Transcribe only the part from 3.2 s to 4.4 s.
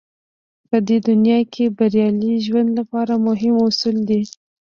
مهم اصول دی.